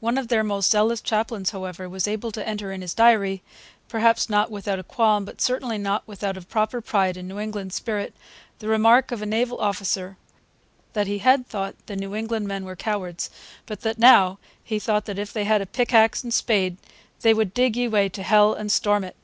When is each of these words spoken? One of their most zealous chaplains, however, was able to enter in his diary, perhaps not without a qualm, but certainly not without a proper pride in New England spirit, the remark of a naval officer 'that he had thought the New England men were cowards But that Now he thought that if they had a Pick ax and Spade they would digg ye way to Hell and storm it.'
One 0.00 0.18
of 0.18 0.26
their 0.26 0.42
most 0.42 0.68
zealous 0.72 1.00
chaplains, 1.00 1.50
however, 1.50 1.88
was 1.88 2.08
able 2.08 2.32
to 2.32 2.44
enter 2.44 2.72
in 2.72 2.80
his 2.82 2.92
diary, 2.92 3.40
perhaps 3.88 4.28
not 4.28 4.50
without 4.50 4.80
a 4.80 4.82
qualm, 4.82 5.24
but 5.24 5.40
certainly 5.40 5.78
not 5.78 6.02
without 6.08 6.36
a 6.36 6.40
proper 6.42 6.80
pride 6.80 7.16
in 7.16 7.28
New 7.28 7.38
England 7.38 7.72
spirit, 7.72 8.12
the 8.58 8.66
remark 8.66 9.12
of 9.12 9.22
a 9.22 9.26
naval 9.26 9.60
officer 9.60 10.16
'that 10.94 11.06
he 11.06 11.18
had 11.18 11.46
thought 11.46 11.76
the 11.86 11.94
New 11.94 12.16
England 12.16 12.48
men 12.48 12.64
were 12.64 12.74
cowards 12.74 13.30
But 13.64 13.82
that 13.82 13.96
Now 13.96 14.40
he 14.64 14.80
thought 14.80 15.04
that 15.04 15.20
if 15.20 15.32
they 15.32 15.44
had 15.44 15.60
a 15.62 15.66
Pick 15.66 15.94
ax 15.94 16.24
and 16.24 16.34
Spade 16.34 16.76
they 17.20 17.32
would 17.32 17.54
digg 17.54 17.76
ye 17.76 17.86
way 17.86 18.08
to 18.08 18.24
Hell 18.24 18.52
and 18.52 18.72
storm 18.72 19.04
it.' 19.04 19.14